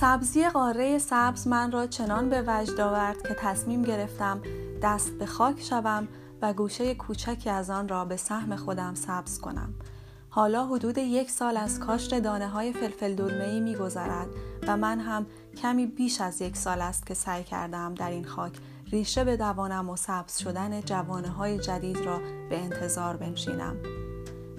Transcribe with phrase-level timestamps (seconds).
[0.00, 4.40] سبزی قاره سبز من را چنان به وجد آورد که تصمیم گرفتم
[4.82, 6.08] دست به خاک شوم
[6.42, 9.74] و گوشه کوچکی از آن را به سهم خودم سبز کنم.
[10.30, 14.28] حالا حدود یک سال از کاشت دانه های فلفل دلمه می گذرد
[14.66, 15.26] و من هم
[15.62, 18.52] کمی بیش از یک سال است که سعی کردم در این خاک
[18.92, 22.20] ریشه بدوانم و سبز شدن جوانه های جدید را
[22.50, 23.76] به انتظار بنشینم.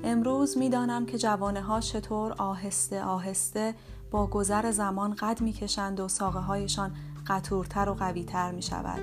[0.03, 3.75] امروز می‌دانم که جوانه ها چطور آهسته آهسته
[4.11, 6.95] با گذر زمان قد می‌کشند و ساقه هایشان
[7.27, 9.01] قطورتر و قویتر می شود.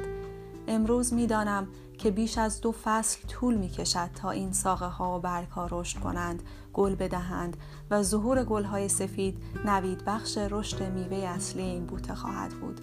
[0.69, 1.69] امروز می‌دانم
[1.99, 5.69] که بیش از دو فصل طول می کشد تا این ساقه ها و برگ ها
[5.71, 7.57] رشد کنند، گل بدهند
[7.91, 12.81] و ظهور گل های سفید نوید بخش رشد میوه اصلی این بوته خواهد بود.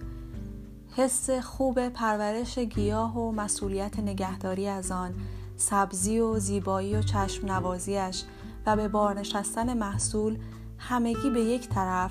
[0.96, 5.14] حس خوب پرورش گیاه و مسئولیت نگهداری از آن
[5.56, 8.24] سبزی و زیبایی و چشم نوازیش
[8.66, 10.38] و به بار نشستن محصول
[10.88, 12.10] همگی به یک طرف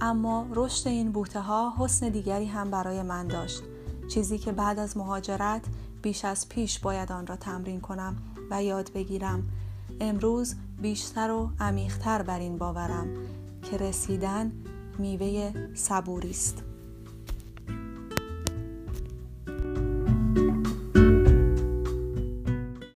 [0.00, 3.62] اما رشد این بوته ها حسن دیگری هم برای من داشت.
[4.08, 5.64] چیزی که بعد از مهاجرت
[6.02, 8.16] بیش از پیش باید آن را تمرین کنم
[8.50, 9.42] و یاد بگیرم.
[10.00, 13.08] امروز بیشتر و عمیقتر بر این باورم
[13.70, 14.52] که رسیدن
[14.98, 16.62] میوه صبوری است.